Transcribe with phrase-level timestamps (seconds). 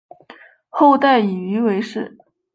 [0.67, 2.17] 后代以鱼为氏。